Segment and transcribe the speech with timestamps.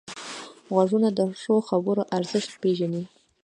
[0.73, 3.03] غوږونه د ښو خبرو ارزښت پېژني